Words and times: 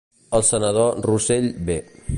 El 0.37 0.45
senador 0.47 0.99
Russell 1.09 1.51
B. 1.69 1.79